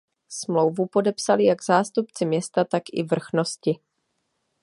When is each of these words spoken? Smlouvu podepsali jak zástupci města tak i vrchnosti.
Smlouvu 0.29 0.87
podepsali 0.87 1.45
jak 1.45 1.63
zástupci 1.63 2.25
města 2.25 2.63
tak 2.65 2.83
i 2.93 3.03
vrchnosti. 3.03 3.79